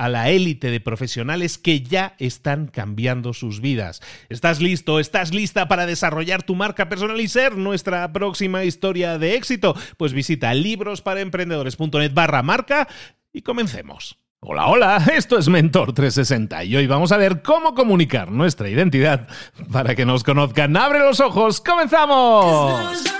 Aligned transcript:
a 0.00 0.08
la 0.08 0.30
élite 0.30 0.70
de 0.70 0.80
profesionales 0.80 1.58
que 1.58 1.82
ya 1.82 2.14
están 2.18 2.68
cambiando 2.68 3.34
sus 3.34 3.60
vidas. 3.60 4.00
¿Estás 4.30 4.62
listo? 4.62 4.98
¿Estás 4.98 5.34
lista 5.34 5.68
para 5.68 5.84
desarrollar 5.84 6.42
tu 6.42 6.54
marca 6.54 6.88
personal 6.88 7.20
y 7.20 7.28
ser 7.28 7.58
nuestra 7.58 8.10
próxima 8.10 8.64
historia 8.64 9.18
de 9.18 9.34
éxito? 9.34 9.76
Pues 9.98 10.14
visita 10.14 10.54
librosparaemprendedores.net 10.54 12.14
barra 12.14 12.42
marca 12.42 12.88
y 13.30 13.42
comencemos. 13.42 14.16
Hola, 14.40 14.68
hola, 14.68 15.04
esto 15.12 15.36
es 15.36 15.48
Mentor 15.50 15.92
360 15.92 16.64
y 16.64 16.76
hoy 16.76 16.86
vamos 16.86 17.12
a 17.12 17.18
ver 17.18 17.42
cómo 17.42 17.74
comunicar 17.74 18.32
nuestra 18.32 18.70
identidad 18.70 19.28
para 19.70 19.94
que 19.94 20.06
nos 20.06 20.24
conozcan. 20.24 20.78
¡Abre 20.78 21.00
los 21.00 21.20
ojos! 21.20 21.60
¡Comenzamos! 21.60 23.19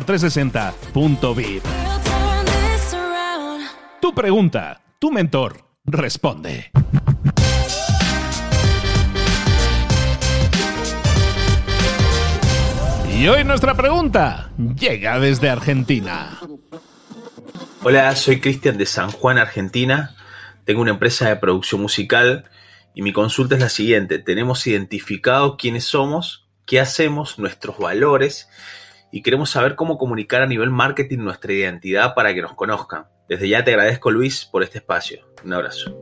360vip 0.05 1.61
Tu 4.01 4.13
pregunta, 4.13 4.81
tu 4.99 5.11
mentor 5.11 5.63
responde. 5.85 6.71
Y 13.13 13.27
hoy 13.27 13.43
nuestra 13.43 13.75
pregunta 13.75 14.51
llega 14.57 15.19
desde 15.19 15.49
Argentina. 15.49 16.39
Hola, 17.83 18.15
soy 18.15 18.39
Cristian 18.39 18.77
de 18.77 18.87
San 18.87 19.11
Juan, 19.11 19.37
Argentina. 19.37 20.15
Tengo 20.65 20.81
una 20.81 20.91
empresa 20.91 21.29
de 21.29 21.35
producción 21.35 21.81
musical 21.81 22.49
y 22.95 23.03
mi 23.03 23.13
consulta 23.13 23.55
es 23.55 23.61
la 23.61 23.69
siguiente. 23.69 24.17
Tenemos 24.17 24.65
identificado 24.65 25.57
quiénes 25.57 25.85
somos, 25.85 26.47
qué 26.65 26.79
hacemos, 26.79 27.37
nuestros 27.37 27.77
valores 27.77 28.49
y 29.11 29.21
queremos 29.21 29.49
saber 29.49 29.75
cómo 29.75 29.97
comunicar 29.97 30.41
a 30.41 30.47
nivel 30.47 30.69
marketing 30.69 31.19
nuestra 31.19 31.53
identidad 31.53 32.15
para 32.15 32.33
que 32.33 32.41
nos 32.41 32.55
conozcan. 32.55 33.05
Desde 33.27 33.47
ya 33.47 33.63
te 33.63 33.71
agradezco 33.71 34.11
Luis 34.11 34.45
por 34.45 34.63
este 34.63 34.79
espacio. 34.79 35.19
Un 35.43 35.53
abrazo. 35.53 35.95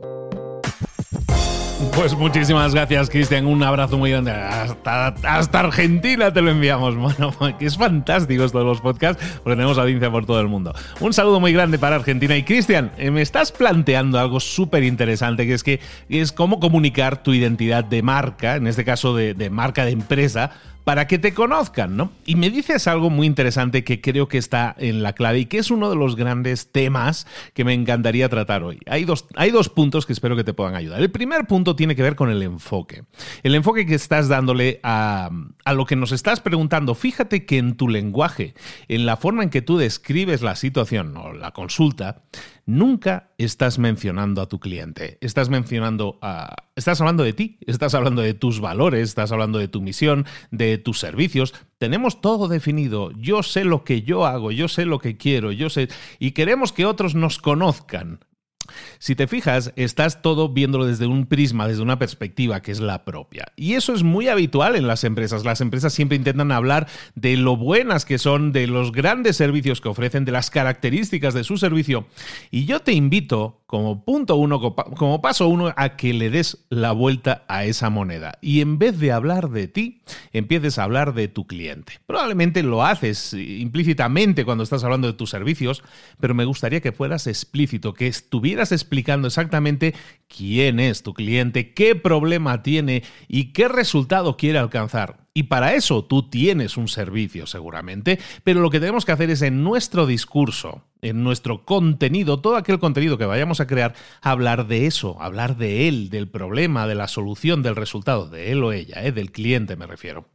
Pues 1.94 2.14
muchísimas 2.14 2.74
gracias, 2.74 3.08
Cristian. 3.08 3.46
Un 3.46 3.62
abrazo 3.62 3.96
muy 3.96 4.10
grande. 4.10 4.32
Hasta, 4.32 5.60
Argentina 5.60 6.32
te 6.32 6.42
lo 6.42 6.50
enviamos. 6.50 6.94
Bueno, 7.00 7.58
que 7.58 7.66
es 7.66 7.76
fantástico 7.76 8.44
esto 8.44 8.58
de 8.58 8.64
los 8.64 8.80
podcasts, 8.80 9.24
porque 9.42 9.56
tenemos 9.56 9.78
audiencia 9.78 10.10
por 10.10 10.26
todo 10.26 10.40
el 10.40 10.48
mundo. 10.48 10.74
Un 11.00 11.12
saludo 11.12 11.40
muy 11.40 11.52
grande 11.52 11.78
para 11.78 11.96
Argentina. 11.96 12.36
Y 12.36 12.42
Cristian, 12.42 12.92
eh, 12.98 13.10
me 13.10 13.22
estás 13.22 13.50
planteando 13.52 14.18
algo 14.18 14.40
súper 14.40 14.82
interesante, 14.84 15.46
que 15.46 15.54
es 15.54 15.64
que 15.64 15.80
es 16.08 16.32
cómo 16.32 16.60
comunicar 16.60 17.22
tu 17.22 17.32
identidad 17.32 17.84
de 17.84 18.02
marca, 18.02 18.56
en 18.56 18.66
este 18.66 18.84
caso 18.84 19.16
de 19.16 19.50
marca 19.50 19.84
de 19.84 19.92
empresa, 19.92 20.50
para 20.84 21.06
que 21.06 21.18
te 21.18 21.34
conozcan, 21.34 21.96
¿no? 21.96 22.12
Y 22.24 22.36
me 22.36 22.50
dices 22.50 22.86
algo 22.86 23.10
muy 23.10 23.26
interesante 23.26 23.84
que 23.84 24.00
creo 24.00 24.28
que 24.28 24.38
está 24.38 24.74
en 24.78 25.02
la 25.02 25.12
clave 25.12 25.40
y 25.40 25.46
que 25.46 25.58
es 25.58 25.70
uno 25.70 25.90
de 25.90 25.96
los 25.96 26.16
grandes 26.16 26.72
temas 26.72 27.26
que 27.54 27.64
me 27.64 27.74
encantaría 27.74 28.28
tratar 28.28 28.62
hoy. 28.62 28.80
Hay 28.86 29.04
dos, 29.04 29.26
hay 29.36 29.50
dos 29.50 29.68
puntos 29.68 30.06
que 30.06 30.12
espero 30.12 30.36
que 30.36 30.44
te 30.44 30.54
puedan 30.54 30.74
ayudar. 30.74 31.00
El 31.00 31.10
primer 31.10 31.46
punto 31.46 31.76
tiene 31.76 31.94
que 31.94 32.02
ver 32.02 32.16
con 32.16 32.30
el 32.30 32.42
enfoque. 32.42 33.04
El 33.42 33.54
enfoque 33.54 33.86
que 33.86 33.94
estás 33.94 34.28
dándole 34.28 34.80
a, 34.82 35.30
a 35.64 35.74
lo 35.74 35.84
que 35.84 35.96
nos 35.96 36.12
estás 36.12 36.40
preguntando. 36.40 36.94
Fíjate 36.94 37.44
que 37.44 37.58
en 37.58 37.76
tu 37.76 37.88
lenguaje, 37.88 38.54
en 38.88 39.06
la 39.06 39.16
forma 39.16 39.42
en 39.42 39.50
que 39.50 39.62
tú 39.62 39.76
describes 39.76 40.42
la 40.42 40.56
situación 40.56 41.16
o 41.16 41.32
la 41.32 41.52
consulta, 41.52 42.22
nunca 42.66 43.30
estás 43.38 43.78
mencionando 43.78 44.40
a 44.40 44.48
tu 44.48 44.60
cliente. 44.60 45.18
Estás 45.20 45.48
mencionando 45.48 46.18
a. 46.22 46.54
Estás 46.76 47.00
hablando 47.00 47.22
de 47.22 47.32
ti, 47.32 47.58
estás 47.66 47.94
hablando 47.94 48.22
de 48.22 48.34
tus 48.34 48.60
valores, 48.60 49.08
estás 49.08 49.32
hablando 49.32 49.58
de 49.58 49.68
tu 49.68 49.82
misión, 49.82 50.26
de 50.50 50.78
tus 50.78 50.98
servicios. 50.98 51.54
Tenemos 51.78 52.20
todo 52.20 52.48
definido. 52.48 53.10
Yo 53.12 53.42
sé 53.42 53.64
lo 53.64 53.84
que 53.84 54.02
yo 54.02 54.26
hago, 54.26 54.50
yo 54.50 54.68
sé 54.68 54.86
lo 54.86 54.98
que 54.98 55.16
quiero, 55.16 55.52
yo 55.52 55.70
sé. 55.70 55.88
Y 56.18 56.32
queremos 56.32 56.72
que 56.72 56.86
otros 56.86 57.14
nos 57.14 57.38
conozcan. 57.38 58.20
Si 58.98 59.14
te 59.14 59.26
fijas, 59.26 59.72
estás 59.76 60.22
todo 60.22 60.48
viéndolo 60.48 60.86
desde 60.86 61.06
un 61.06 61.26
prisma, 61.26 61.68
desde 61.68 61.82
una 61.82 61.98
perspectiva 61.98 62.62
que 62.62 62.72
es 62.72 62.80
la 62.80 63.04
propia. 63.04 63.52
Y 63.56 63.74
eso 63.74 63.94
es 63.94 64.02
muy 64.02 64.28
habitual 64.28 64.76
en 64.76 64.86
las 64.86 65.04
empresas. 65.04 65.44
Las 65.44 65.60
empresas 65.60 65.92
siempre 65.92 66.16
intentan 66.16 66.52
hablar 66.52 66.88
de 67.14 67.36
lo 67.36 67.56
buenas 67.56 68.04
que 68.04 68.18
son, 68.18 68.52
de 68.52 68.66
los 68.66 68.92
grandes 68.92 69.36
servicios 69.36 69.80
que 69.80 69.88
ofrecen, 69.88 70.24
de 70.24 70.32
las 70.32 70.50
características 70.50 71.34
de 71.34 71.44
su 71.44 71.56
servicio. 71.56 72.06
Y 72.50 72.64
yo 72.64 72.80
te 72.80 72.92
invito 72.92 73.59
como 73.70 74.04
punto 74.04 74.34
uno, 74.34 74.74
como 74.74 75.22
paso 75.22 75.46
uno, 75.46 75.72
a 75.76 75.90
que 75.90 76.12
le 76.12 76.28
des 76.28 76.66
la 76.70 76.90
vuelta 76.90 77.44
a 77.46 77.66
esa 77.66 77.88
moneda. 77.88 78.36
Y 78.40 78.62
en 78.62 78.80
vez 78.80 78.98
de 78.98 79.12
hablar 79.12 79.48
de 79.48 79.68
ti, 79.68 80.00
empieces 80.32 80.76
a 80.76 80.82
hablar 80.82 81.14
de 81.14 81.28
tu 81.28 81.46
cliente. 81.46 81.92
Probablemente 82.04 82.64
lo 82.64 82.84
haces 82.84 83.32
implícitamente 83.32 84.44
cuando 84.44 84.64
estás 84.64 84.82
hablando 84.82 85.06
de 85.06 85.12
tus 85.12 85.30
servicios, 85.30 85.84
pero 86.18 86.34
me 86.34 86.46
gustaría 86.46 86.80
que 86.80 86.90
fueras 86.90 87.28
explícito, 87.28 87.94
que 87.94 88.08
estuvieras 88.08 88.72
explicando 88.72 89.28
exactamente 89.28 89.94
quién 90.26 90.80
es 90.80 91.04
tu 91.04 91.14
cliente, 91.14 91.72
qué 91.72 91.94
problema 91.94 92.64
tiene 92.64 93.04
y 93.28 93.52
qué 93.52 93.68
resultado 93.68 94.36
quiere 94.36 94.58
alcanzar. 94.58 95.19
Y 95.32 95.44
para 95.44 95.74
eso 95.74 96.04
tú 96.04 96.28
tienes 96.28 96.76
un 96.76 96.88
servicio 96.88 97.46
seguramente, 97.46 98.18
pero 98.42 98.60
lo 98.60 98.70
que 98.70 98.80
tenemos 98.80 99.04
que 99.04 99.12
hacer 99.12 99.30
es 99.30 99.42
en 99.42 99.62
nuestro 99.62 100.06
discurso, 100.06 100.82
en 101.02 101.22
nuestro 101.22 101.64
contenido, 101.64 102.40
todo 102.40 102.56
aquel 102.56 102.80
contenido 102.80 103.16
que 103.16 103.26
vayamos 103.26 103.60
a 103.60 103.68
crear, 103.68 103.94
hablar 104.22 104.66
de 104.66 104.86
eso, 104.86 105.22
hablar 105.22 105.56
de 105.56 105.86
él, 105.86 106.10
del 106.10 106.28
problema, 106.28 106.88
de 106.88 106.96
la 106.96 107.06
solución, 107.06 107.62
del 107.62 107.76
resultado, 107.76 108.28
de 108.28 108.50
él 108.50 108.64
o 108.64 108.72
ella, 108.72 109.04
¿eh? 109.04 109.12
del 109.12 109.30
cliente 109.30 109.76
me 109.76 109.86
refiero. 109.86 110.26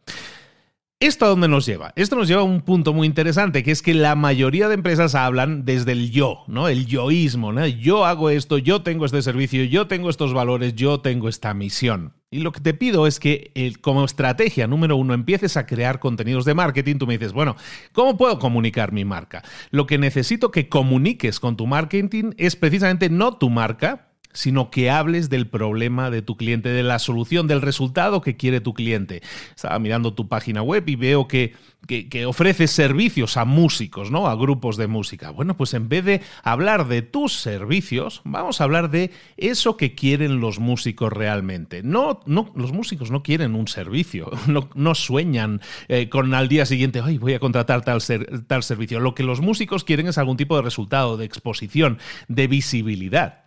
¿Esto 1.02 1.26
a 1.26 1.28
dónde 1.28 1.50
nos 1.50 1.66
lleva? 1.66 1.92
Esto 1.98 2.16
nos 2.16 2.30
lleva 2.30 2.40
a 2.40 2.46
un 2.46 2.62
punto 2.62 2.94
muy 2.94 3.06
interesante, 3.06 3.64
que 3.64 3.72
es 3.72 3.82
que 3.82 3.94
la 3.94 4.16
mayoría 4.16 4.70
de 4.70 4.76
empresas 4.76 5.14
hablan 5.14 5.66
desde 5.66 5.92
el 5.92 6.10
yo, 6.10 6.46
¿no? 6.48 6.70
El 6.70 6.86
yoísmo, 6.86 7.52
¿no? 7.52 7.68
Yo 7.68 8.06
hago 8.06 8.30
esto, 8.30 8.58
yo 8.58 8.82
tengo 8.82 9.06
este 9.06 9.22
servicio, 9.22 9.66
yo 9.66 9.88
tengo 9.88 10.10
estos 10.10 10.34
valores, 10.34 10.74
yo 10.74 11.02
tengo 11.02 11.28
esta 11.28 11.54
misión. 11.54 12.14
Y 12.32 12.40
lo 12.40 12.54
que 12.54 12.62
te 12.62 12.74
pido 12.74 13.08
es 13.08 13.20
que 13.20 13.52
eh, 13.56 13.74
como 13.82 14.06
estrategia 14.06 14.68
número 14.68 14.96
uno 14.96 15.14
empieces 15.14 15.58
a 15.58 15.66
crear 15.66 16.00
contenidos 16.00 16.46
de 16.46 16.54
marketing. 16.54 16.98
Tú 16.98 17.08
me 17.08 17.18
dices, 17.18 17.34
bueno, 17.34 17.58
¿cómo 17.92 18.16
puedo 18.16 18.40
comunicar 18.40 18.94
mi 18.94 19.04
marca? 19.04 19.44
Lo 19.72 19.88
que 19.88 19.98
necesito 19.98 20.50
que 20.50 20.70
comuniques 20.70 21.42
con 21.42 21.58
tu 21.58 21.68
marketing 21.68 22.32
es 22.38 22.56
precisamente 22.56 23.10
no 23.10 23.38
tu 23.38 23.50
marca, 23.50 24.05
sino 24.36 24.70
que 24.70 24.92
hables 24.92 25.30
del 25.30 25.48
problema 25.48 26.12
de 26.12 26.22
tu 26.22 26.38
cliente, 26.38 26.70
de 26.70 26.84
la 26.84 27.00
solución, 27.00 27.48
del 27.48 27.62
resultado 27.62 28.22
que 28.22 28.38
quiere 28.38 28.62
tu 28.62 28.74
cliente. 28.74 29.22
Estaba 29.56 29.80
mirando 29.80 30.14
tu 30.14 30.28
página 30.28 30.62
web 30.62 30.84
y 30.88 30.96
veo 30.96 31.28
que, 31.28 31.56
que, 31.88 32.26
ofreces 32.26 32.72
servicios 32.72 33.38
a 33.38 33.46
músicos, 33.46 34.12
¿no? 34.12 34.28
A 34.28 34.36
grupos 34.36 34.78
de 34.78 34.88
música. 34.88 35.30
Bueno, 35.32 35.56
pues 35.56 35.74
en 35.74 35.90
vez 35.90 36.06
de 36.06 36.22
hablar 36.44 36.88
de 36.88 37.02
tus 37.02 37.34
servicios, 37.34 38.22
vamos 38.24 38.60
a 38.60 38.66
hablar 38.66 38.90
de 38.90 39.12
eso 39.38 39.78
que 39.78 39.96
quieren 39.96 40.40
los 40.40 40.60
músicos 40.60 41.12
realmente. 41.12 41.84
No, 41.84 42.20
no, 42.26 42.52
los 42.56 42.72
músicos 42.72 43.12
no 43.12 43.24
quieren 43.24 43.56
un 43.56 43.68
servicio, 43.68 44.32
no, 44.76 44.96
sueñan 44.96 45.62
eh, 45.88 46.10
con 46.10 46.34
al 46.34 46.48
día 46.48 46.66
siguiente, 46.66 47.02
ay, 47.04 47.18
voy 47.18 47.34
a 47.34 47.40
contratar 47.40 47.84
tal, 47.84 48.02
tal 48.48 48.64
servicio. 48.64 49.00
Lo 49.00 49.16
que 49.16 49.24
los 49.24 49.42
músicos 49.42 49.84
quieren 49.84 50.08
es 50.08 50.18
algún 50.18 50.38
tipo 50.38 50.56
de 50.56 50.62
resultado, 50.62 51.18
de 51.18 51.26
exposición, 51.26 52.00
de 52.28 52.48
visibilidad. 52.48 53.45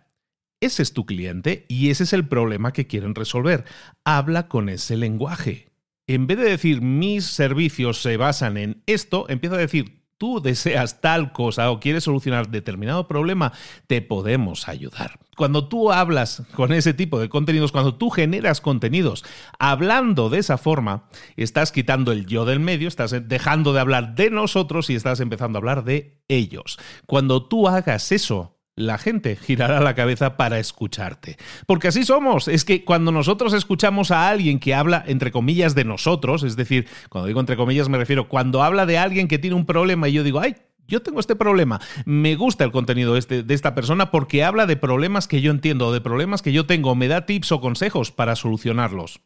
Ese 0.61 0.83
es 0.83 0.93
tu 0.93 1.05
cliente 1.05 1.65
y 1.69 1.89
ese 1.89 2.03
es 2.03 2.13
el 2.13 2.27
problema 2.27 2.73
que 2.73 2.87
quieren 2.87 3.15
resolver. 3.15 3.65
Habla 4.03 4.47
con 4.47 4.69
ese 4.69 4.97
lenguaje. 4.97 5.69
En 6.07 6.27
vez 6.27 6.37
de 6.37 6.45
decir 6.45 6.81
mis 6.81 7.25
servicios 7.25 8.01
se 8.01 8.17
basan 8.17 8.57
en 8.57 8.83
esto, 8.85 9.27
empieza 9.29 9.55
a 9.55 9.59
decir 9.59 9.99
tú 10.19 10.41
deseas 10.41 11.01
tal 11.01 11.31
cosa 11.31 11.71
o 11.71 11.79
quieres 11.79 12.03
solucionar 12.03 12.49
determinado 12.49 13.07
problema, 13.07 13.53
te 13.87 14.01
podemos 14.01 14.67
ayudar. 14.67 15.17
Cuando 15.35 15.69
tú 15.69 15.91
hablas 15.91 16.43
con 16.53 16.73
ese 16.73 16.93
tipo 16.93 17.19
de 17.19 17.29
contenidos, 17.29 17.71
cuando 17.71 17.95
tú 17.95 18.09
generas 18.09 18.59
contenidos 18.59 19.23
hablando 19.57 20.29
de 20.29 20.39
esa 20.39 20.57
forma, 20.57 21.05
estás 21.37 21.71
quitando 21.71 22.11
el 22.11 22.25
yo 22.27 22.43
del 22.43 22.59
medio, 22.59 22.89
estás 22.89 23.15
dejando 23.27 23.71
de 23.71 23.79
hablar 23.79 24.15
de 24.15 24.29
nosotros 24.29 24.89
y 24.89 24.95
estás 24.95 25.21
empezando 25.21 25.57
a 25.57 25.61
hablar 25.61 25.85
de 25.85 26.21
ellos. 26.27 26.77
Cuando 27.05 27.47
tú 27.47 27.69
hagas 27.69 28.11
eso, 28.11 28.58
la 28.79 28.97
gente 28.97 29.35
girará 29.35 29.81
la 29.81 29.93
cabeza 29.93 30.37
para 30.37 30.57
escucharte. 30.57 31.37
Porque 31.67 31.89
así 31.89 32.05
somos. 32.05 32.47
Es 32.47 32.63
que 32.63 32.85
cuando 32.85 33.11
nosotros 33.11 33.53
escuchamos 33.53 34.09
a 34.09 34.29
alguien 34.29 34.57
que 34.57 34.73
habla, 34.73 35.03
entre 35.05 35.31
comillas, 35.31 35.75
de 35.75 35.83
nosotros, 35.83 36.43
es 36.43 36.55
decir, 36.55 36.87
cuando 37.09 37.27
digo 37.27 37.41
entre 37.41 37.57
comillas 37.57 37.89
me 37.89 37.97
refiero, 37.97 38.29
cuando 38.29 38.63
habla 38.63 38.85
de 38.85 38.97
alguien 38.97 39.27
que 39.27 39.37
tiene 39.37 39.57
un 39.57 39.65
problema 39.65 40.07
y 40.07 40.13
yo 40.13 40.23
digo, 40.23 40.39
ay, 40.39 40.55
yo 40.87 41.01
tengo 41.01 41.19
este 41.19 41.35
problema. 41.35 41.81
Me 42.05 42.35
gusta 42.35 42.63
el 42.63 42.71
contenido 42.71 43.17
este, 43.17 43.43
de 43.43 43.53
esta 43.53 43.75
persona 43.75 44.11
porque 44.11 44.45
habla 44.45 44.65
de 44.65 44.77
problemas 44.77 45.27
que 45.27 45.41
yo 45.41 45.51
entiendo, 45.51 45.91
de 45.91 46.01
problemas 46.01 46.41
que 46.41 46.53
yo 46.53 46.65
tengo, 46.65 46.95
me 46.95 47.09
da 47.09 47.25
tips 47.25 47.51
o 47.51 47.59
consejos 47.59 48.11
para 48.11 48.37
solucionarlos. 48.37 49.19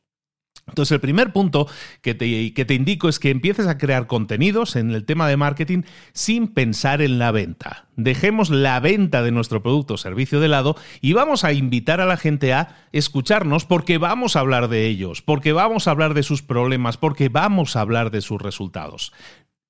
Entonces, 0.68 0.94
el 0.94 1.02
primer 1.02 1.34
punto 1.34 1.68
que 2.02 2.16
te, 2.16 2.54
que 2.54 2.66
te, 2.66 2.74
indico 2.74 3.10
es 3.10 3.20
que 3.20 3.30
empieces 3.30 3.68
a 3.68 3.78
crear 3.78 4.08
contenidos 4.08 4.76
en 4.76 4.92
el 4.92 5.06
tema 5.06 5.28
de 5.28 5.36
marketing 5.36 5.82
sin 6.14 6.48
pensar 6.48 7.02
en 7.02 7.20
la 7.20 7.32
venta. 7.32 7.88
Dejemos 7.96 8.50
la 8.50 8.80
venta 8.80 9.22
de 9.22 9.32
nuestro 9.32 9.62
producto 9.62 9.96
o 9.96 9.98
servicio 9.98 10.40
de 10.40 10.48
lado 10.48 10.76
y 11.02 11.14
vamos 11.14 11.44
a 11.44 11.54
invitar 11.54 12.00
a 12.02 12.06
la 12.06 12.18
gente 12.18 12.54
a 12.54 12.78
escucharnos 12.92 13.66
porque 13.66 13.98
vamos 13.98 14.36
a 14.36 14.40
hablar 14.40 14.70
de 14.70 14.88
ellos, 14.88 15.22
porque 15.22 15.52
vamos 15.52 15.88
a 15.88 15.92
hablar 15.92 16.14
de 16.14 16.24
sus 16.24 16.42
problemas, 16.42 16.98
porque 16.98 17.30
vamos 17.30 17.76
a 17.76 17.82
hablar 17.82 18.10
de 18.10 18.22
sus 18.22 18.42
resultados. 18.42 19.12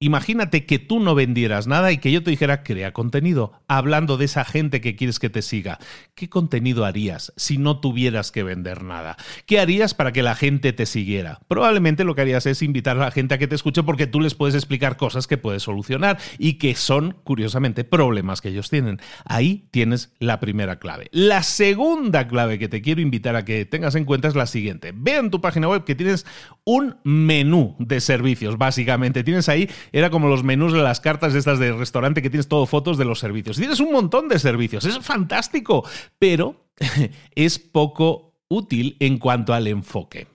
Imagínate 0.03 0.65
que 0.65 0.79
tú 0.79 0.99
no 0.99 1.15
vendieras 1.15 1.65
nada 1.65 1.93
y 1.93 1.97
que 1.97 2.11
yo 2.11 2.21
te 2.21 2.29
dijera, 2.29 2.61
crea 2.61 2.91
contenido, 2.91 3.53
hablando 3.69 4.17
de 4.17 4.25
esa 4.25 4.43
gente 4.43 4.81
que 4.81 4.97
quieres 4.97 5.17
que 5.17 5.29
te 5.29 5.41
siga. 5.41 5.79
¿Qué 6.13 6.27
contenido 6.27 6.83
harías 6.83 7.31
si 7.37 7.57
no 7.57 7.79
tuvieras 7.79 8.33
que 8.33 8.43
vender 8.43 8.83
nada? 8.83 9.15
¿Qué 9.45 9.61
harías 9.61 9.93
para 9.93 10.11
que 10.11 10.21
la 10.21 10.35
gente 10.35 10.73
te 10.73 10.85
siguiera? 10.85 11.39
Probablemente 11.47 12.03
lo 12.03 12.15
que 12.15 12.21
harías 12.21 12.45
es 12.47 12.61
invitar 12.61 12.97
a 12.97 13.05
la 13.05 13.11
gente 13.11 13.35
a 13.35 13.37
que 13.37 13.47
te 13.47 13.55
escuche 13.55 13.81
porque 13.81 14.05
tú 14.05 14.19
les 14.19 14.35
puedes 14.35 14.55
explicar 14.55 14.97
cosas 14.97 15.25
que 15.25 15.37
puedes 15.37 15.63
solucionar 15.63 16.17
y 16.37 16.55
que 16.55 16.75
son, 16.75 17.15
curiosamente, 17.23 17.85
problemas 17.85 18.41
que 18.41 18.49
ellos 18.49 18.69
tienen. 18.69 18.99
Ahí 19.23 19.69
tienes 19.71 20.11
la 20.19 20.41
primera 20.41 20.79
clave. 20.79 21.07
La 21.13 21.43
segunda 21.43 22.27
clave 22.27 22.59
que 22.59 22.67
te 22.67 22.81
quiero 22.81 22.99
invitar 22.99 23.37
a 23.37 23.45
que 23.45 23.63
tengas 23.63 23.95
en 23.95 24.03
cuenta 24.03 24.27
es 24.27 24.35
la 24.35 24.47
siguiente. 24.47 24.91
Ve 24.93 25.15
en 25.15 25.31
tu 25.31 25.39
página 25.39 25.69
web 25.69 25.85
que 25.85 25.95
tienes 25.95 26.25
un 26.65 26.97
menú 27.05 27.77
de 27.79 28.01
servicios, 28.01 28.57
básicamente. 28.57 29.23
Tienes 29.23 29.47
ahí 29.47 29.69
era 29.93 30.09
como 30.09 30.27
los 30.27 30.43
menús 30.43 30.73
de 30.73 30.81
las 30.81 30.99
cartas 30.99 31.31
de 31.31 31.39
estas 31.39 31.59
de 31.59 31.71
restaurante 31.71 32.21
que 32.21 32.29
tienes 32.29 32.49
todo 32.49 32.65
fotos 32.65 32.97
de 32.97 33.05
los 33.05 33.19
servicios. 33.19 33.57
Tienes 33.57 33.79
un 33.79 33.93
montón 33.93 34.27
de 34.27 34.39
servicios, 34.39 34.83
es 34.83 34.99
fantástico, 34.99 35.87
pero 36.19 36.65
es 37.35 37.59
poco 37.59 38.33
útil 38.49 38.97
en 38.99 39.19
cuanto 39.19 39.53
al 39.53 39.67
enfoque. 39.67 40.27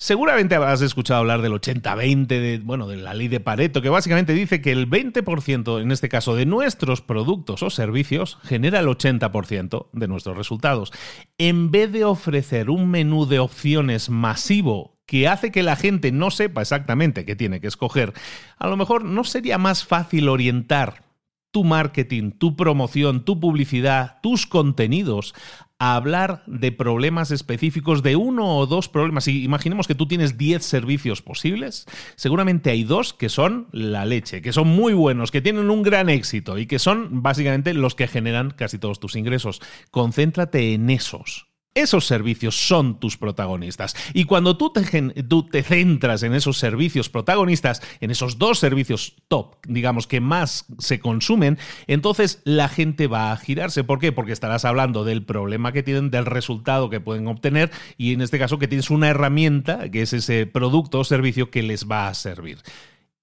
Seguramente 0.00 0.54
habrás 0.54 0.80
escuchado 0.80 1.18
hablar 1.18 1.42
del 1.42 1.54
80-20, 1.54 2.26
de, 2.28 2.60
bueno, 2.62 2.86
de 2.86 2.98
la 2.98 3.14
ley 3.14 3.26
de 3.26 3.40
Pareto, 3.40 3.82
que 3.82 3.88
básicamente 3.88 4.32
dice 4.32 4.60
que 4.60 4.70
el 4.70 4.88
20%, 4.88 5.82
en 5.82 5.90
este 5.90 6.08
caso, 6.08 6.36
de 6.36 6.46
nuestros 6.46 7.02
productos 7.02 7.64
o 7.64 7.70
servicios 7.70 8.38
genera 8.44 8.78
el 8.78 8.86
80% 8.86 9.88
de 9.92 10.06
nuestros 10.06 10.36
resultados. 10.36 10.92
En 11.36 11.72
vez 11.72 11.90
de 11.90 12.04
ofrecer 12.04 12.70
un 12.70 12.88
menú 12.88 13.26
de 13.26 13.40
opciones 13.40 14.08
masivo 14.08 14.97
que 15.08 15.26
hace 15.26 15.50
que 15.50 15.62
la 15.62 15.74
gente 15.74 16.12
no 16.12 16.30
sepa 16.30 16.60
exactamente 16.60 17.24
qué 17.24 17.34
tiene 17.34 17.60
que 17.62 17.66
escoger, 17.66 18.12
a 18.58 18.68
lo 18.68 18.76
mejor 18.76 19.04
no 19.04 19.24
sería 19.24 19.56
más 19.56 19.86
fácil 19.86 20.28
orientar 20.28 21.02
tu 21.50 21.64
marketing, 21.64 22.32
tu 22.32 22.56
promoción, 22.56 23.24
tu 23.24 23.40
publicidad, 23.40 24.18
tus 24.22 24.46
contenidos 24.46 25.34
a 25.78 25.96
hablar 25.96 26.42
de 26.46 26.72
problemas 26.72 27.30
específicos, 27.30 28.02
de 28.02 28.16
uno 28.16 28.58
o 28.58 28.66
dos 28.66 28.90
problemas. 28.90 29.26
Y 29.28 29.44
imaginemos 29.44 29.86
que 29.86 29.94
tú 29.94 30.06
tienes 30.06 30.36
10 30.36 30.62
servicios 30.62 31.22
posibles, 31.22 31.86
seguramente 32.14 32.68
hay 32.68 32.84
dos 32.84 33.14
que 33.14 33.30
son 33.30 33.68
la 33.72 34.04
leche, 34.04 34.42
que 34.42 34.52
son 34.52 34.68
muy 34.68 34.92
buenos, 34.92 35.30
que 35.30 35.40
tienen 35.40 35.70
un 35.70 35.82
gran 35.82 36.10
éxito 36.10 36.58
y 36.58 36.66
que 36.66 36.78
son 36.78 37.22
básicamente 37.22 37.72
los 37.72 37.94
que 37.94 38.08
generan 38.08 38.50
casi 38.50 38.78
todos 38.78 39.00
tus 39.00 39.16
ingresos. 39.16 39.62
Concéntrate 39.90 40.74
en 40.74 40.90
esos. 40.90 41.47
Esos 41.74 42.06
servicios 42.06 42.56
son 42.56 42.98
tus 42.98 43.16
protagonistas. 43.16 43.94
Y 44.12 44.24
cuando 44.24 44.56
tú 44.56 44.72
te, 44.72 45.62
centras 45.62 46.22
en 46.22 46.34
esos 46.34 46.58
servicios 46.58 47.08
protagonistas, 47.08 47.82
en 48.00 48.10
esos 48.10 48.38
dos 48.38 48.58
servicios 48.58 49.14
top, 49.28 49.56
digamos, 49.66 50.06
que 50.06 50.20
más 50.20 50.66
se 50.78 50.98
consumen, 50.98 51.58
entonces 51.86 52.40
la 52.44 52.68
gente 52.68 53.06
va 53.06 53.30
a 53.30 53.36
girarse. 53.36 53.84
¿Por 53.84 54.00
qué? 54.00 54.10
Porque 54.10 54.32
estarás 54.32 54.64
hablando 54.64 55.04
del 55.04 55.24
problema 55.24 55.72
que 55.72 55.82
tienen, 55.82 56.10
del 56.10 56.26
resultado 56.26 56.90
que 56.90 57.00
pueden 57.00 57.28
obtener 57.28 57.70
y 57.96 58.12
en 58.12 58.22
este 58.22 58.38
caso 58.38 58.58
que 58.58 58.66
tienes 58.66 58.90
una 58.90 59.08
herramienta, 59.08 59.90
que 59.90 60.02
es 60.02 60.12
ese 60.12 60.46
producto 60.46 61.00
o 61.00 61.04
servicio 61.04 61.50
que 61.50 61.62
les 61.62 61.86
va 61.86 62.08
a 62.08 62.14
servir. 62.14 62.58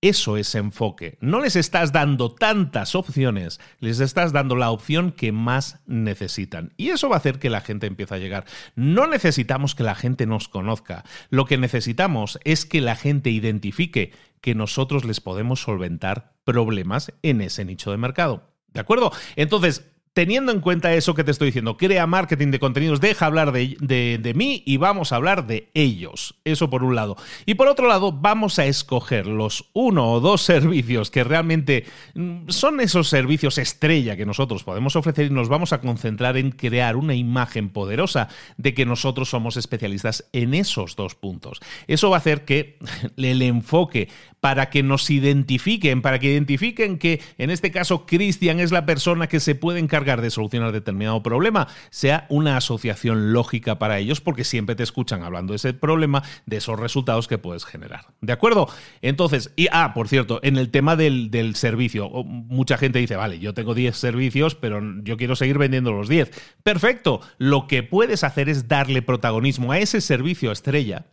Eso 0.05 0.37
es 0.37 0.53
enfoque. 0.53 1.17
No 1.19 1.39
les 1.39 1.55
estás 1.55 1.91
dando 1.91 2.31
tantas 2.31 2.93
opciones, 2.93 3.59
les 3.79 3.99
estás 3.99 4.33
dando 4.33 4.55
la 4.55 4.69
opción 4.69 5.11
que 5.11 5.31
más 5.31 5.79
necesitan. 5.87 6.73
Y 6.77 6.89
eso 6.89 7.09
va 7.09 7.15
a 7.15 7.17
hacer 7.17 7.39
que 7.39 7.49
la 7.49 7.61
gente 7.61 7.87
empiece 7.87 8.13
a 8.13 8.19
llegar. 8.19 8.45
No 8.75 9.07
necesitamos 9.07 9.73
que 9.73 9.81
la 9.81 9.95
gente 9.95 10.27
nos 10.27 10.47
conozca. 10.47 11.05
Lo 11.31 11.45
que 11.45 11.57
necesitamos 11.57 12.37
es 12.43 12.67
que 12.67 12.81
la 12.81 12.95
gente 12.95 13.31
identifique 13.31 14.13
que 14.41 14.53
nosotros 14.53 15.05
les 15.05 15.21
podemos 15.21 15.61
solventar 15.61 16.35
problemas 16.43 17.11
en 17.23 17.41
ese 17.41 17.65
nicho 17.65 17.89
de 17.89 17.97
mercado. 17.97 18.51
¿De 18.75 18.81
acuerdo? 18.81 19.11
Entonces, 19.35 19.89
teniendo 20.15 20.53
en 20.53 20.61
cuenta 20.61 20.93
eso 20.93 21.13
que 21.13 21.25
te 21.25 21.31
estoy 21.31 21.47
diciendo, 21.47 21.75
crea 21.75 22.07
marketing 22.07 22.49
de 22.49 22.57
contenidos, 22.59 23.01
deja 23.01 23.25
hablar 23.25 23.51
de, 23.51 24.31
mí 24.33 24.63
y 24.65 24.77
vamos 24.77 25.11
a 25.11 25.17
hablar 25.17 25.45
de 25.45 25.69
ellos. 25.73 26.35
Eso 26.45 26.69
por 26.69 26.85
un 26.85 26.95
lado. 26.95 27.17
Y 27.45 27.55
por 27.55 27.67
otro 27.67 27.89
lado, 27.89 28.13
vamos 28.13 28.57
a 28.57 28.65
escoger 28.65 29.27
los 29.27 29.65
uno 29.73 30.13
o 30.13 30.21
dos 30.21 30.41
servicios 30.41 31.11
que 31.11 31.25
realmente 31.25 31.83
mm, 32.13 32.47
son 32.47 32.79
esos 32.79 33.09
servicios 33.09 33.57
estrella 33.57 34.15
que 34.15 34.25
nosotros 34.25 34.63
podemos 34.63 34.95
ofrecer 34.95 35.25
y 35.25 35.31
nos 35.31 35.49
vamos 35.49 35.73
a 35.73 35.81
concentrar 35.81 36.37
en 36.37 36.51
crear 36.51 36.95
una 36.95 37.13
imagen 37.13 37.67
poderosa 37.67 38.29
de 38.55 38.73
que 38.73 38.85
nosotros 38.85 39.29
somos 39.29 39.57
especialistas 39.57 40.29
en 40.31 40.53
esos 40.53 40.95
dos 40.95 41.15
puntos. 41.15 41.59
Eso 41.87 42.09
va 42.09 42.15
a 42.15 42.19
hacer 42.19 42.45
que 42.45 42.79
el 43.17 43.41
enfoque 43.41 44.07
para 44.39 44.69
que 44.69 44.81
nos 44.81 45.09
identifiquen, 45.09 46.01
para 46.01 46.19
que 46.19 46.31
identifiquen 46.31 46.99
que 46.99 47.19
en 47.37 47.49
este 47.49 47.71
caso 47.71 48.05
Cristian 48.05 48.61
es 48.61 48.71
la 48.71 48.85
persona 48.85 49.27
que 49.27 49.39
se 49.41 49.55
puede 49.55 49.79
encargar 49.79 50.04
de 50.05 50.29
solucionar 50.29 50.71
determinado 50.71 51.21
problema 51.23 51.67
sea 51.89 52.25
una 52.29 52.57
asociación 52.57 53.33
lógica 53.33 53.79
para 53.79 53.99
ellos 53.99 54.21
porque 54.21 54.43
siempre 54.43 54.75
te 54.75 54.83
escuchan 54.83 55.23
hablando 55.23 55.53
de 55.53 55.57
ese 55.57 55.73
problema, 55.73 56.23
de 56.45 56.57
esos 56.57 56.79
resultados 56.79 57.27
que 57.27 57.37
puedes 57.37 57.65
generar. 57.65 58.07
¿De 58.21 58.33
acuerdo? 58.33 58.69
Entonces, 59.01 59.51
y 59.55 59.67
ah, 59.71 59.93
por 59.93 60.07
cierto, 60.07 60.39
en 60.43 60.57
el 60.57 60.69
tema 60.69 60.95
del, 60.95 61.31
del 61.31 61.55
servicio, 61.55 62.09
mucha 62.09 62.77
gente 62.77 62.99
dice, 62.99 63.15
vale, 63.15 63.39
yo 63.39 63.53
tengo 63.53 63.73
10 63.73 63.97
servicios, 63.97 64.55
pero 64.55 64.81
yo 65.03 65.17
quiero 65.17 65.35
seguir 65.35 65.57
vendiendo 65.57 65.91
los 65.91 66.07
10. 66.07 66.31
Perfecto, 66.63 67.21
lo 67.37 67.67
que 67.67 67.83
puedes 67.83 68.23
hacer 68.23 68.49
es 68.49 68.67
darle 68.67 69.01
protagonismo 69.01 69.71
a 69.71 69.79
ese 69.79 70.01
servicio 70.01 70.51
estrella. 70.51 71.07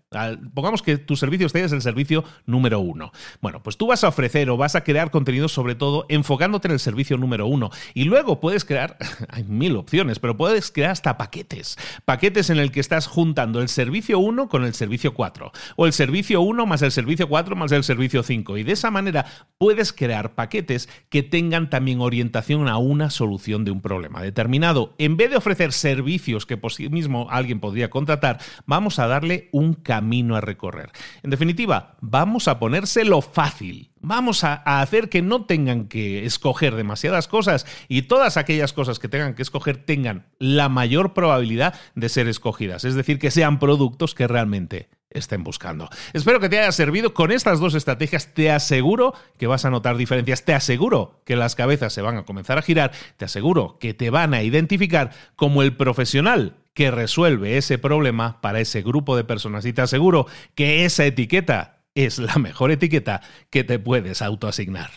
Pongamos 0.55 0.83
que 0.83 0.99
tu 0.99 1.17
servicio 1.17 1.47
estrella 1.47 1.67
es 1.67 1.73
el 1.73 1.83
servicio 1.83 2.25
número 2.47 2.81
uno. 2.81 3.13
Bueno, 3.41 3.63
pues 3.63 3.77
tú 3.77 3.87
vas 3.87 4.05
a 4.05 4.09
ofrecer 4.09 4.51
o 4.51 4.57
vas 4.57 4.75
a 4.75 4.85
crear 4.85 5.11
contenido 5.11 5.49
sobre 5.49 5.75
todo 5.75 6.07
enfocándote 6.09 6.69
en 6.69 6.73
el 6.73 6.81
servicio 6.81 7.17
número 7.17 7.47
uno. 7.47 7.71
Y 7.95 8.05
luego 8.05 8.41
puedes 8.41 8.65
crear, 8.65 8.97
hay 9.29 9.45
mil 9.45 9.77
opciones, 9.77 10.19
pero 10.19 10.37
puedes 10.37 10.71
crear 10.71 10.91
hasta 10.91 11.17
paquetes. 11.19 11.79
Paquetes 12.05 12.51
en 12.51 12.59
el 12.59 12.71
que 12.71 12.81
estás 12.81 13.07
juntando 13.07 13.61
el 13.61 13.69
servicio 13.69 14.19
1 14.19 14.49
con 14.49 14.65
el 14.65 14.75
servicio 14.75 15.15
4. 15.15 15.53
O 15.77 15.87
el 15.87 15.93
servicio 15.93 16.41
1 16.41 16.67
más 16.67 16.83
el 16.83 16.93
servicio 16.93 17.29
4 17.29 17.57
más 17.57 17.73
el 17.73 17.85
servicio 17.85 18.23
5. 18.23 18.59
Y 18.59 18.63
de 18.63 18.73
esa 18.73 18.91
manera 18.91 19.27
puedes 19.59 19.93
crear 19.93 20.35
paquetes 20.35 20.89
que 21.09 21.23
tengan 21.23 21.71
también 21.71 22.01
orientación 22.01 22.69
a 22.69 22.79
una 22.79 23.11
solución 23.11 23.65
de 23.65 23.71
un 23.71 23.81
problema 23.81 24.23
determinado. 24.23 24.95
En 24.99 25.17
vez 25.17 25.31
de 25.31 25.37
ofrecer 25.37 25.73
servicios 25.73 26.47
que 26.47 26.57
por 26.57 26.73
sí 26.73 26.89
mismo 26.89 27.29
alguien 27.31 27.61
podría 27.61 27.91
contratar, 27.91 28.39
vamos 28.67 28.99
a 28.99 29.07
darle 29.07 29.49
un 29.53 29.75
camino 30.03 30.35
a 30.35 30.41
recorrer. 30.41 30.91
En 31.23 31.31
definitiva, 31.31 31.97
vamos 32.01 32.49
a 32.49 32.59
ponérselo 32.59 33.23
fácil. 33.23 33.93
Vamos 34.01 34.43
a, 34.43 34.55
hacer 34.55 35.09
que 35.09 35.23
no 35.23 35.45
tengan 35.45 35.87
que 35.87 36.27
escoger 36.27 36.75
demasiadas 36.75 37.29
cosas 37.29 37.67
y 37.87 38.03
todas 38.03 38.37
aquellas 38.37 38.73
cosas 38.73 38.99
que 38.99 39.09
tengan 39.09 39.37
que 39.37 39.43
escoger 39.43 39.77
tengan 39.77 40.27
la 40.41 40.69
mayor 40.69 41.15
probabilidad 41.15 41.75
de 41.95 42.09
ser 42.09 42.27
escogidas. 42.27 42.85
Es 42.85 42.97
decir, 42.97 43.21
que 43.21 43.31
sean 43.31 43.61
productos 43.61 44.17
que 44.17 44.27
realmente 44.27 44.89
estén 45.15 45.45
buscando. 45.45 45.89
Espero 46.13 46.41
que 46.41 46.49
te 46.49 46.59
haya 46.59 46.73
servido. 46.73 47.15
Con 47.15 47.31
estas 47.33 47.61
dos 47.61 47.75
estrategias 47.75 48.35
te 48.35 48.51
aseguro 48.51 49.15
que 49.39 49.47
vas 49.47 49.65
a 49.65 49.71
notar 49.71 49.97
diferencias. 49.97 50.45
Te 50.45 50.55
aseguro 50.55 51.21
que 51.25 51.37
las 51.37 51.55
cabezas 51.55 51.93
se 51.93 52.03
van 52.03 52.17
a 52.19 52.25
comenzar 52.25 52.59
a 52.59 52.63
girar. 52.63 52.93
Te 53.17 53.25
aseguro 53.25 53.79
que 53.79 53.95
te 53.95 54.11
van 54.11 54.35
a 54.35 54.43
identificar 54.43 55.11
como 55.37 55.63
el 55.63 55.77
profesional 55.77 56.57
que 56.75 56.91
resuelve 56.91 57.59
ese 57.59 57.79
problema 57.79 58.41
para 58.41 58.61
ese 58.61 58.83
grupo 58.83 59.17
de 59.17 59.25
personas. 59.25 59.65
Y 59.65 59.73
te 59.73 59.83
aseguro 59.83 60.27
que 60.55 60.85
esa 60.85 61.05
etiqueta 61.05 61.79
es 61.95 62.19
la 62.19 62.37
mejor 62.37 62.71
etiqueta 62.71 63.21
que 63.51 63.65
te 63.65 63.79
puedes 63.79 64.23
autoasignar. 64.23 64.91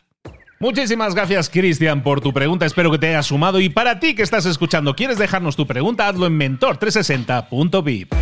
Muchísimas 0.60 1.14
gracias, 1.14 1.50
Cristian, 1.50 2.02
por 2.02 2.22
tu 2.22 2.32
pregunta. 2.32 2.66
Espero 2.66 2.90
que 2.90 2.98
te 2.98 3.10
haya 3.10 3.24
sumado. 3.24 3.60
Y 3.60 3.70
para 3.70 4.00
ti 4.00 4.16
que 4.16 4.24
estás 4.24 4.46
escuchando, 4.46 4.96
¿quieres 4.96 5.18
dejarnos 5.18 5.56
tu 5.56 5.68
pregunta? 5.68 6.08
Hazlo 6.08 6.28
en 6.28 6.40
mentor360.vip. 6.40 8.14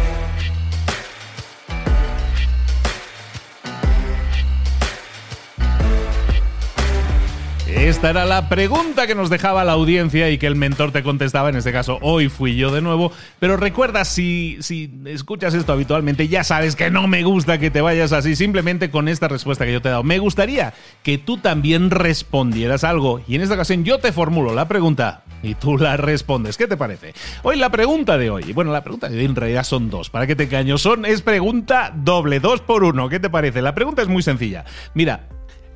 Esta 7.84 8.12
era 8.12 8.24
la 8.24 8.48
pregunta 8.48 9.08
que 9.08 9.14
nos 9.14 9.30
dejaba 9.30 9.66
la 9.66 9.74
audiencia 9.74 10.30
y 10.30 10.38
que 10.38 10.48
el 10.48 10.56
mentor 10.56 10.94
te 10.94 11.04
contestaba. 11.04 11.50
En 11.50 11.58
este 11.58 11.74
caso, 11.74 12.00
hoy 12.02 12.30
fui 12.30 12.56
yo 12.56 12.72
de 12.72 12.82
nuevo. 12.82 13.12
Pero 13.40 13.58
recuerda, 13.58 14.06
si, 14.06 14.58
escuchas 15.06 15.54
esto 15.54 15.74
habitualmente, 15.74 16.30
ya 16.30 16.46
sabes 16.46 16.78
que 16.78 16.90
no 16.90 17.10
me 17.10 17.24
gusta 17.24 17.58
que 17.58 17.72
te 17.72 17.82
vayas 17.82 18.14
así 18.14 18.38
simplemente 18.38 18.90
con 18.90 19.10
esta 19.10 19.28
respuesta 19.28 19.66
que 19.66 19.74
yo 19.74 19.82
te 19.82 19.90
he 19.90 19.92
dado. 19.92 20.04
Me 20.04 20.18
gustaría 20.18 20.74
que 21.04 21.18
tú 21.18 21.40
también 21.40 21.92
respondieras 21.92 22.86
algo. 22.86 23.22
Y 23.28 23.36
en 23.36 23.42
esta 23.42 23.56
ocasión 23.56 23.84
yo 23.84 24.00
te 24.00 24.14
formulo 24.14 24.54
la 24.54 24.70
pregunta 24.70 25.26
y 25.44 25.56
tú 25.56 25.78
la 25.78 25.98
respondes. 25.98 26.56
¿Qué 26.56 26.68
te 26.68 26.78
parece? 26.78 27.14
Hoy 27.42 27.58
la 27.58 27.70
pregunta 27.70 28.18
de 28.18 28.30
hoy. 28.30 28.54
Bueno, 28.54 28.72
la 28.72 28.86
pregunta 28.86 29.10
de 29.10 29.18
hoy 29.18 29.26
en 29.26 29.36
realidad 29.36 29.66
son 29.66 29.90
dos. 29.90 30.10
¿Para 30.10 30.26
qué 30.26 30.38
te 30.38 30.48
caño? 30.48 30.78
Son, 30.78 31.06
es 31.06 31.22
pregunta 31.22 31.92
doble, 31.94 32.40
dos 32.40 32.62
por 32.62 32.86
uno. 32.86 33.10
¿Qué 33.10 33.20
te 33.20 33.30
parece? 33.30 33.62
La 33.62 33.76
pregunta 33.76 34.02
es 34.02 34.08
muy 34.08 34.24
sencilla. 34.24 34.64
Mira, 34.94 35.28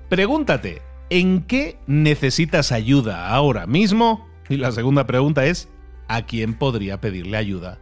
pregúntate. 0.08 0.88
¿En 1.10 1.44
qué 1.44 1.78
necesitas 1.88 2.72
ayuda 2.72 3.30
ahora 3.30 3.66
mismo? 3.68 4.28
Y 4.50 4.58
la 4.58 4.72
segunda 4.72 5.08
pregunta 5.08 5.46
es, 5.46 5.70
¿a 6.08 6.26
quién 6.26 6.54
podría 6.54 7.00
pedirle 7.00 7.38
ayuda 7.38 7.80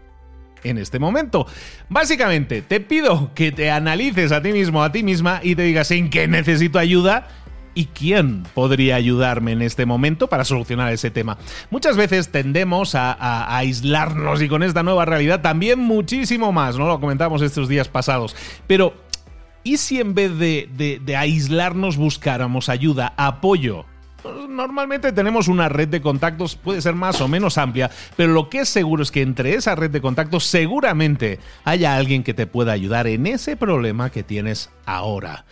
en 0.65 0.77
este 0.77 0.99
momento. 0.99 1.47
Básicamente, 1.89 2.61
te 2.61 2.79
pido 2.79 3.31
que 3.33 3.51
te 3.51 3.71
analices 3.71 4.31
a 4.31 4.41
ti 4.41 4.51
mismo, 4.51 4.83
a 4.83 4.91
ti 4.91 5.03
misma 5.03 5.39
y 5.41 5.55
te 5.55 5.61
digas 5.61 5.91
en 5.91 6.09
qué 6.09 6.27
necesito 6.27 6.79
ayuda 6.79 7.27
y 7.75 7.87
quién 7.87 8.43
podría 8.53 8.95
ayudarme 8.95 9.51
en 9.51 9.61
este 9.61 9.85
momento 9.85 10.27
para 10.27 10.45
solucionar 10.45 10.91
ese 10.93 11.11
tema. 11.11 11.37
Muchas 11.69 11.97
veces 11.97 12.29
tendemos 12.29 12.95
a, 12.95 13.57
aislarnos 13.57 14.41
y 14.41 14.47
con 14.47 14.63
esta 14.63 14.81
nueva 14.81 15.05
realidad 15.05 15.41
también 15.41 15.79
muchísimo 15.79 16.51
más, 16.53 16.77
¿no? 16.77 16.87
Lo 16.87 16.99
comentamos 17.01 17.41
estos 17.41 17.67
días 17.67 17.89
pasados. 17.89 18.35
Pero 18.65 18.95
¿Y 19.65 19.77
si 19.77 19.99
en 19.99 20.13
vez 20.13 20.37
de, 20.37 21.17
aislarnos 21.17 21.97
buscáramos 21.97 22.69
ayuda, 22.69 23.15
apoyo? 23.17 23.85
Pues 24.21 24.47
normalmente 24.47 25.11
tenemos 25.11 25.47
una 25.47 25.69
red 25.69 25.87
de 25.87 26.01
contactos, 26.01 26.55
puede 26.55 26.83
ser 26.83 26.93
más 26.93 27.19
o 27.19 27.27
menos 27.27 27.57
amplia, 27.57 27.89
pero 28.15 28.31
lo 28.31 28.47
que 28.47 28.59
es 28.59 28.69
seguro 28.69 29.01
es 29.01 29.09
que 29.09 29.23
entre 29.23 29.55
esa 29.55 29.73
red 29.73 29.89
de 29.89 30.01
contactos 30.01 30.45
seguramente 30.45 31.39
haya 31.63 31.95
alguien 31.95 32.21
que 32.21 32.35
te 32.35 32.45
pueda 32.45 32.73
ayudar 32.73 33.07
en 33.07 33.25
ese 33.25 33.57
problema 33.57 34.11
que 34.11 34.21
tienes 34.21 34.69
ahora. 34.85 35.45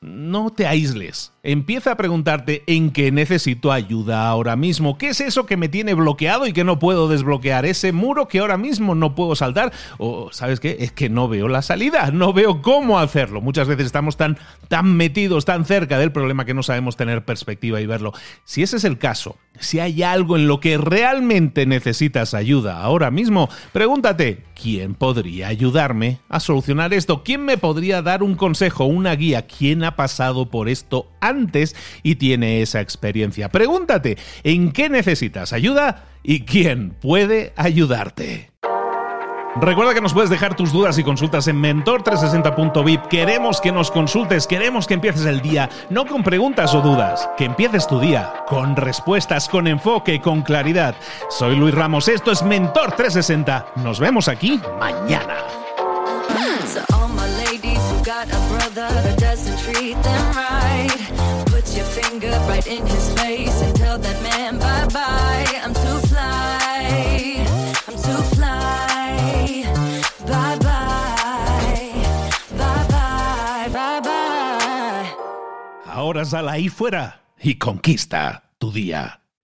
No 0.00 0.48
te 0.48 0.66
aísles. 0.66 1.32
Empieza 1.50 1.92
a 1.92 1.96
preguntarte 1.96 2.62
en 2.66 2.90
qué 2.90 3.10
necesito 3.10 3.72
ayuda 3.72 4.28
ahora 4.28 4.54
mismo. 4.54 4.98
¿Qué 4.98 5.08
es 5.08 5.22
eso 5.22 5.46
que 5.46 5.56
me 5.56 5.70
tiene 5.70 5.94
bloqueado 5.94 6.46
y 6.46 6.52
que 6.52 6.62
no 6.62 6.78
puedo 6.78 7.08
desbloquear? 7.08 7.64
¿Ese 7.64 7.90
muro 7.90 8.28
que 8.28 8.40
ahora 8.40 8.58
mismo 8.58 8.94
no 8.94 9.14
puedo 9.14 9.34
saltar? 9.34 9.72
O, 9.96 10.28
¿sabes 10.30 10.60
qué? 10.60 10.76
Es 10.80 10.92
que 10.92 11.08
no 11.08 11.26
veo 11.26 11.48
la 11.48 11.62
salida, 11.62 12.10
no 12.10 12.34
veo 12.34 12.60
cómo 12.60 12.98
hacerlo. 12.98 13.40
Muchas 13.40 13.66
veces 13.66 13.86
estamos 13.86 14.18
tan, 14.18 14.36
tan 14.68 14.94
metidos, 14.94 15.46
tan 15.46 15.64
cerca 15.64 15.98
del 15.98 16.12
problema 16.12 16.44
que 16.44 16.52
no 16.52 16.62
sabemos 16.62 16.98
tener 16.98 17.24
perspectiva 17.24 17.80
y 17.80 17.86
verlo. 17.86 18.12
Si 18.44 18.62
ese 18.62 18.76
es 18.76 18.84
el 18.84 18.98
caso, 18.98 19.38
si 19.58 19.80
hay 19.80 20.02
algo 20.02 20.36
en 20.36 20.48
lo 20.48 20.60
que 20.60 20.76
realmente 20.76 21.64
necesitas 21.64 22.34
ayuda 22.34 22.82
ahora 22.82 23.10
mismo, 23.10 23.48
pregúntate, 23.72 24.44
¿quién 24.54 24.94
podría 24.94 25.48
ayudarme 25.48 26.18
a 26.28 26.40
solucionar 26.40 26.92
esto? 26.92 27.22
¿Quién 27.24 27.46
me 27.46 27.56
podría 27.56 28.02
dar 28.02 28.22
un 28.22 28.34
consejo, 28.34 28.84
una 28.84 29.14
guía? 29.14 29.46
¿Quién 29.46 29.82
ha 29.82 29.96
pasado 29.96 30.50
por 30.50 30.68
esto 30.68 31.08
antes? 31.22 31.37
Y 32.02 32.16
tiene 32.16 32.62
esa 32.62 32.80
experiencia. 32.80 33.48
Pregúntate, 33.50 34.18
¿en 34.42 34.72
qué 34.72 34.88
necesitas 34.88 35.52
ayuda 35.52 36.04
y 36.22 36.40
quién 36.40 36.90
puede 36.90 37.52
ayudarte? 37.56 38.50
Recuerda 39.60 39.94
que 39.94 40.00
nos 40.00 40.12
puedes 40.12 40.30
dejar 40.30 40.54
tus 40.54 40.72
dudas 40.72 40.98
y 40.98 41.02
consultas 41.02 41.48
en 41.48 41.60
mentor360.vip. 41.60 43.06
Queremos 43.06 43.60
que 43.60 43.72
nos 43.72 43.90
consultes, 43.90 44.46
queremos 44.46 44.86
que 44.86 44.94
empieces 44.94 45.26
el 45.26 45.40
día 45.40 45.68
no 45.90 46.06
con 46.06 46.22
preguntas 46.22 46.74
o 46.74 46.80
dudas, 46.80 47.28
que 47.36 47.46
empieces 47.46 47.86
tu 47.86 47.98
día 47.98 48.32
con 48.46 48.76
respuestas, 48.76 49.48
con 49.48 49.66
enfoque, 49.66 50.20
con 50.20 50.42
claridad. 50.42 50.94
Soy 51.28 51.56
Luis 51.56 51.74
Ramos, 51.74 52.08
esto 52.08 52.30
es 52.30 52.42
Mentor 52.42 52.92
360. 52.92 53.72
Nos 53.76 53.98
vemos 53.98 54.28
aquí 54.28 54.60
mañana. 54.78 55.36
In 62.24 62.84
his 62.86 63.12
face 63.14 63.62
and 63.62 63.74
tell 63.76 63.98
that 63.98 64.22
man 64.22 64.58
bye 64.58 64.86
bye. 64.92 65.46
I'm 65.62 65.72
too 65.72 65.98
fly, 66.08 67.46
I'm 67.86 67.94
too 67.94 68.22
fly. 68.34 69.64
Bye 70.26 70.58
bye, 70.58 71.92
bye 72.58 72.86
bye, 72.90 73.68
bye 73.72 74.00
bye. 74.00 75.14
Ahora 75.86 76.24
sal 76.24 76.48
ahí 76.48 76.68
fuera 76.68 77.20
y 77.40 77.54
conquista 77.54 78.42
tu 78.58 78.72
día. 78.72 79.17